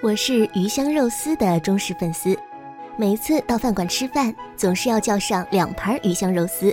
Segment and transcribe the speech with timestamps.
[0.00, 2.38] 我是鱼香肉丝的忠实粉丝，
[2.96, 6.72] 每次到饭馆吃饭，总是要叫上两盘鱼香肉丝，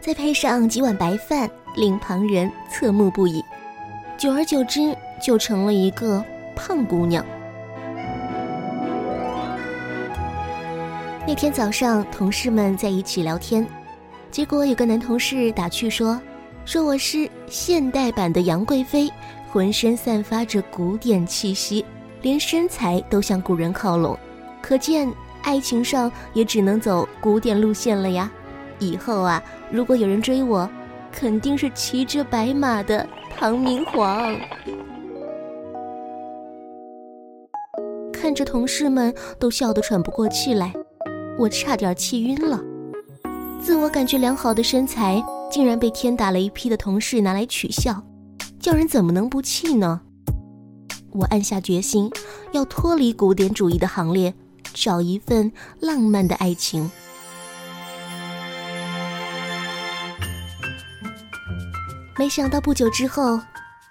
[0.00, 3.44] 再配上几碗白饭，令旁人侧目不已。
[4.18, 6.22] 久而久之，就成了一个
[6.56, 7.24] 胖姑娘。
[11.28, 13.64] 那天早上，同事们在一起聊天，
[14.32, 16.20] 结果有个男同事打趣说
[16.66, 19.08] ：“说我是现代版的杨贵妃，
[19.48, 21.84] 浑身散发着古典气息。”
[22.24, 24.18] 连身材都向古人靠拢，
[24.62, 28.32] 可见爱情上也只能走古典路线了呀。
[28.78, 30.66] 以后啊，如果有人追我，
[31.12, 33.06] 肯定是骑着白马的
[33.36, 34.34] 唐明皇。
[38.10, 40.72] 看着同事们都笑得喘不过气来，
[41.38, 42.58] 我差点气晕了。
[43.60, 48.02] 自我感觉良好的身材，竟然被天打雷劈的同事拿来取笑，
[48.58, 50.00] 叫人怎么能不气呢？
[51.14, 52.10] 我暗下决心，
[52.52, 54.34] 要脱离古典主义的行列，
[54.72, 56.90] 找一份浪漫的爱情。
[62.18, 63.40] 没想到不久之后，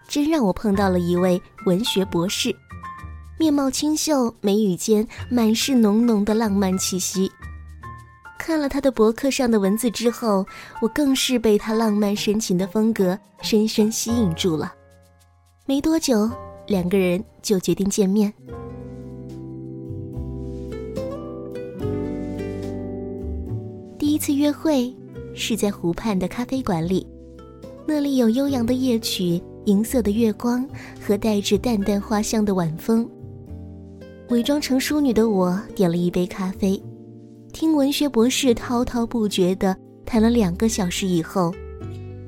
[0.07, 2.53] 真让我碰到了一位文学博士，
[3.39, 7.31] 面貌清秀，眉宇间满是浓浓的浪漫气息。
[8.37, 10.45] 看了他的博客上的文字之后，
[10.81, 14.73] 我更是被他浪漫深情的风格深深吸引住了。
[15.65, 16.29] 没多久。
[16.67, 18.33] 两个人就决定见面。
[23.97, 24.93] 第一次约会
[25.33, 27.05] 是在湖畔的咖啡馆里，
[27.85, 30.67] 那里有悠扬的夜曲、银色的月光
[31.01, 33.09] 和带着淡淡花香的晚风。
[34.29, 36.81] 伪装成淑女的我点了一杯咖啡，
[37.51, 39.75] 听文学博士滔滔不绝的
[40.05, 41.53] 谈了两个小时以后，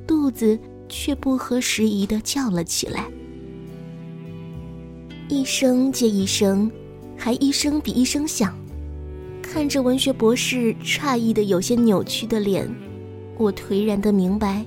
[0.05, 3.09] 肚子却不合时宜的叫了起来。
[5.27, 6.69] 一声接一声，
[7.17, 8.55] 还一声比一声响。
[9.41, 12.69] 看着文学博士诧异的有些扭曲的脸，
[13.39, 14.63] 我颓然的明白，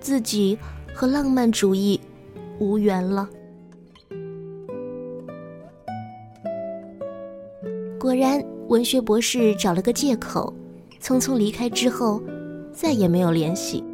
[0.00, 0.58] 自己
[0.94, 2.00] 和浪漫主义
[2.58, 3.28] 无缘了。
[7.98, 10.54] 果然，文学博士找了个借口，
[11.02, 12.22] 匆匆离开之后，
[12.72, 13.84] 再也没有联系。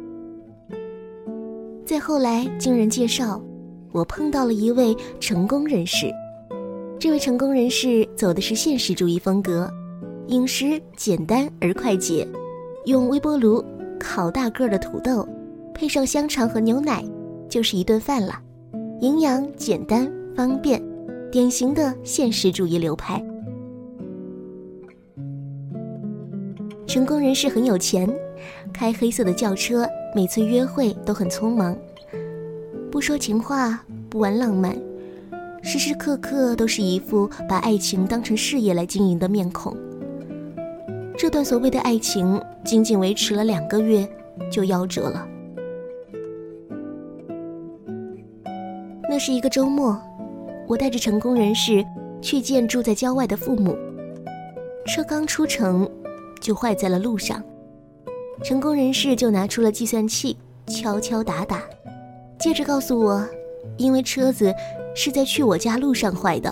[1.85, 3.43] 再后来，经人介绍。
[3.91, 6.13] 我碰到了一位成功人士，
[6.99, 9.71] 这位成功人士走的是现实主义风格，
[10.27, 12.27] 饮食简单而快捷，
[12.85, 13.63] 用微波炉
[13.99, 15.27] 烤大个的土豆，
[15.73, 17.03] 配上香肠和牛奶，
[17.49, 18.39] 就是一顿饭了，
[19.01, 20.79] 营养简单方便，
[21.31, 23.23] 典型的现实主义流派。
[26.85, 28.07] 成功人士很有钱，
[28.71, 31.75] 开黑色的轿车，每次约会都很匆忙。
[32.91, 34.75] 不说情话，不玩浪漫，
[35.61, 39.77] 时时刻刻都是一副把爱情当成事业来经营的面孔。
[41.15, 44.07] 这段所谓的爱情仅仅维持了两个月，
[44.51, 45.27] 就夭折了。
[49.07, 50.01] 那是一个周末，
[50.67, 51.85] 我带着成功人士
[52.21, 53.77] 去见住在郊外的父母，
[54.87, 55.87] 车刚出城
[56.41, 57.43] 就坏在了路上，
[58.43, 60.35] 成功人士就拿出了计算器
[60.65, 61.61] 敲敲打打。
[62.39, 63.27] 接着告诉我，
[63.75, 64.55] 因为车子
[64.95, 66.51] 是在去我家路上坏的，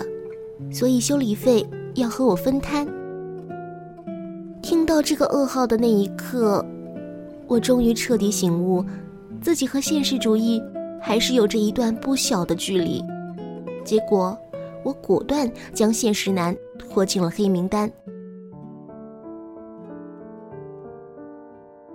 [0.69, 1.65] 所以修理费
[1.95, 2.85] 要和我分摊。
[4.61, 6.63] 听到这个噩耗的那一刻，
[7.47, 8.83] 我终于彻底醒悟，
[9.41, 10.61] 自己和现实主义
[11.01, 13.01] 还是有着一段不小的距离。
[13.85, 14.37] 结果，
[14.83, 17.89] 我果断将现实男拖进了黑名单。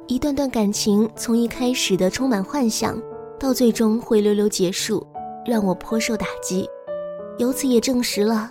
[0.06, 2.98] 一段段感情从一开始的充满幻想。
[3.42, 5.04] 到最终灰溜溜结束，
[5.44, 6.64] 让我颇受打击。
[7.38, 8.48] 由此也证实了，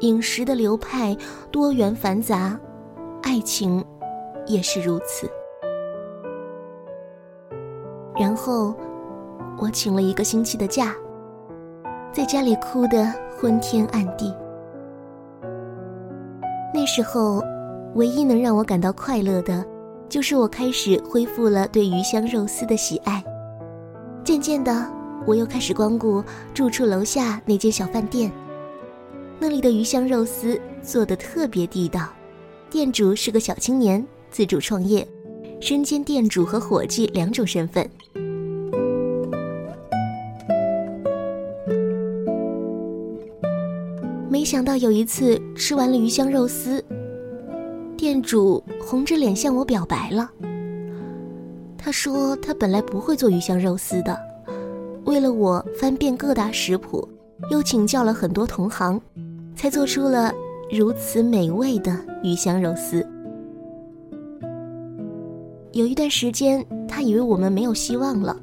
[0.00, 1.16] 饮食的流派
[1.52, 2.58] 多元繁杂，
[3.22, 3.84] 爱情
[4.44, 5.30] 也是如此。
[8.16, 8.74] 然后，
[9.58, 10.92] 我请了一个星期的假，
[12.12, 14.34] 在家里哭得昏天暗地。
[16.74, 17.40] 那时候，
[17.94, 19.64] 唯一能让我感到快乐的，
[20.08, 23.22] 就是我开始恢复了对鱼香肉丝的喜爱。
[24.24, 24.88] 渐渐的，
[25.26, 26.22] 我又开始光顾
[26.54, 28.30] 住处楼下那间小饭店。
[29.38, 32.08] 那里的鱼香肉丝做的特别地道，
[32.70, 35.06] 店主是个小青年，自主创业，
[35.60, 37.88] 身兼店主和伙计两种身份。
[44.30, 46.82] 没想到有一次吃完了鱼香肉丝，
[47.96, 50.30] 店主红着脸向我表白了。
[51.84, 54.16] 他说他本来不会做鱼香肉丝的，
[55.04, 57.06] 为了我翻遍各大食谱，
[57.50, 59.00] 又请教了很多同行，
[59.56, 60.32] 才做出了
[60.70, 61.92] 如此美味的
[62.22, 63.04] 鱼香肉丝。
[65.72, 68.36] 有一段时间，他以为我们没有希望了，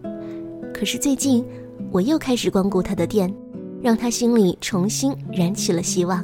[0.73, 1.45] 可是最近，
[1.91, 3.33] 我又开始光顾他的店，
[3.81, 6.21] 让他心里重新燃起了希望。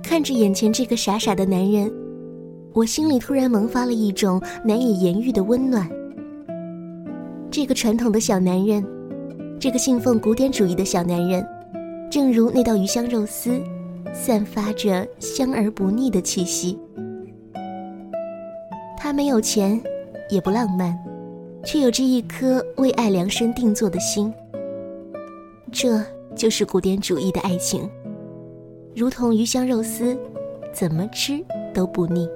[0.00, 1.92] 看着眼前这个傻傻的男人，
[2.74, 5.88] 我心里突然萌发了一种难以言喻的温暖。
[7.48, 8.84] 这个传统的小男人，
[9.60, 11.46] 这个信奉古典主义的小男人，
[12.10, 13.62] 正如那道鱼香肉丝。
[14.12, 16.78] 散发着香而不腻的气息。
[18.96, 19.80] 他没有钱，
[20.30, 20.96] 也不浪漫，
[21.64, 24.32] 却有着一颗为爱量身定做的心。
[25.72, 26.00] 这
[26.36, 27.90] 就是古典主义的爱情，
[28.94, 30.16] 如同鱼香肉丝，
[30.72, 31.44] 怎么吃
[31.74, 32.28] 都不腻。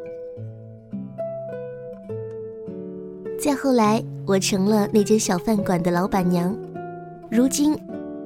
[3.40, 6.56] 再后来，我成了那间小饭馆的老板娘。
[7.30, 7.78] 如今，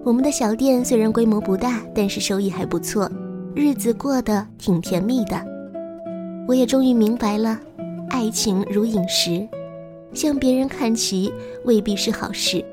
[0.02, 3.10] 我们的小店虽然规模不大，但是收益还不错。
[3.54, 5.38] 日子过得挺甜蜜的，
[6.48, 7.60] 我也终于明白了，
[8.08, 9.46] 爱情如饮食，
[10.14, 11.30] 向别人看齐
[11.66, 12.64] 未必是好事，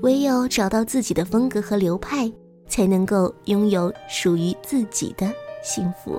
[0.00, 2.32] 唯有找到自己的风格和流派，
[2.68, 5.30] 才能够拥有属于自己的
[5.62, 6.18] 幸福。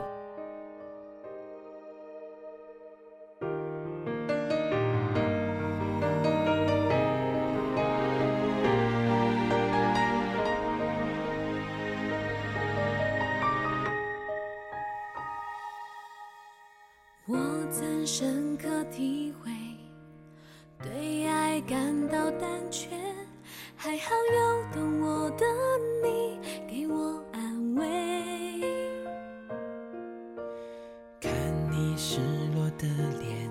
[18.05, 19.49] 深刻体会，
[20.83, 22.89] 对爱感到胆怯，
[23.75, 25.45] 还好有懂我的
[26.03, 27.85] 你给我安慰。
[31.19, 31.31] 看
[31.71, 32.19] 你失
[32.53, 32.87] 落的
[33.19, 33.49] 脸，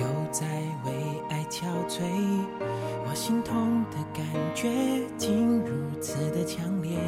[0.00, 0.46] 又在
[0.84, 0.92] 为
[1.30, 2.02] 爱憔悴，
[3.08, 4.24] 我心痛的感
[4.54, 4.68] 觉
[5.16, 6.98] 竟如此的强烈。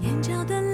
[0.00, 0.65] 眼角的？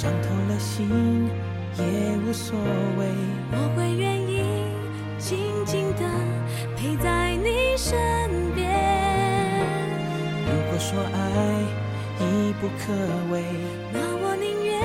[0.00, 1.28] 伤透了心
[1.76, 1.82] 也
[2.24, 2.56] 无所
[2.96, 3.04] 谓，
[3.50, 4.44] 我会愿意
[5.18, 5.36] 静
[5.66, 6.04] 静的
[6.76, 7.98] 陪在你身
[8.54, 8.64] 边。
[10.46, 11.18] 如果说爱
[12.20, 12.22] 已
[12.60, 12.94] 不可
[13.32, 13.42] 为，
[13.92, 14.80] 那我宁愿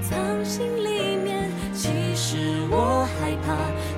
[0.00, 1.50] 藏心里面。
[1.74, 2.38] 其实
[2.70, 3.54] 我害怕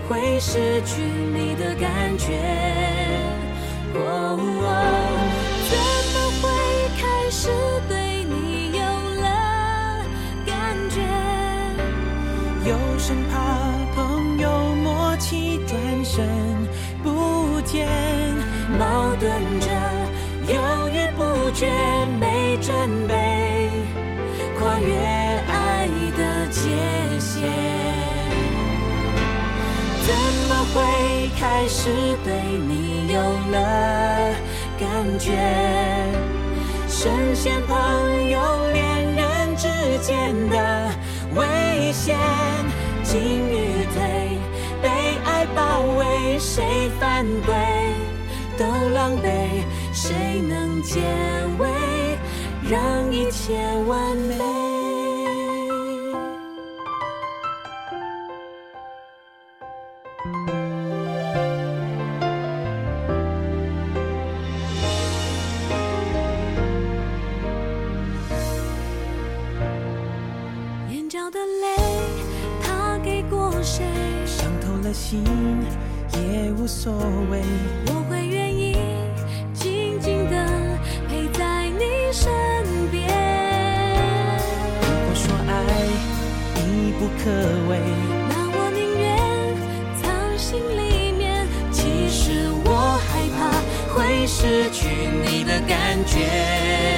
[0.09, 1.03] 会失去
[1.33, 2.33] 你的感觉。
[3.95, 4.01] 怎
[31.63, 31.89] 开始
[32.25, 32.35] 对
[32.67, 34.35] 你有了
[34.81, 35.31] 感觉？
[36.89, 38.41] 深陷朋友、
[38.73, 39.69] 恋人之
[40.03, 40.91] 间的
[41.37, 42.19] 危险。
[43.05, 44.39] 进与退，
[44.83, 44.89] 被
[45.25, 47.55] 爱包围，谁犯规
[48.59, 49.63] 都狼狈，
[49.93, 51.01] 谁能解
[51.61, 51.69] 围，
[52.69, 53.55] 让一切
[53.87, 54.62] 完美？
[71.33, 71.67] 的泪，
[72.63, 73.83] 他给过谁？
[74.27, 75.25] 伤透了心
[76.13, 76.93] 也无所
[77.31, 77.43] 谓，
[77.87, 78.77] 我会愿意
[79.55, 80.47] 静静的
[81.09, 82.31] 陪在你身
[82.91, 83.09] 边。
[84.83, 85.51] 如果说爱
[86.61, 87.31] 已不可
[87.71, 87.81] 为，
[88.29, 89.09] 那我宁愿
[90.03, 91.47] 藏心里面。
[91.73, 93.41] 其实我害怕
[93.95, 94.87] 会失去
[95.25, 96.92] 你的感觉。